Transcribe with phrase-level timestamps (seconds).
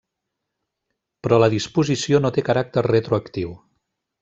[1.27, 3.55] Però la disposició no té caràcter retroactiu.